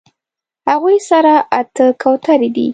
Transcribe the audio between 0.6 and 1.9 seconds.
هغوی سره اتۀ